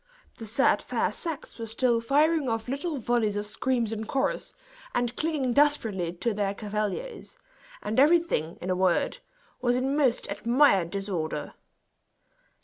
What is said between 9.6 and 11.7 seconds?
was in most admired disorder.